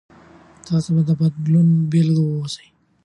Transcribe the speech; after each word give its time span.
تاسو 0.65 0.91
د 1.07 1.09
بدلون 1.19 1.69
بیلګه 1.91 2.23
اوسئ. 2.35 2.67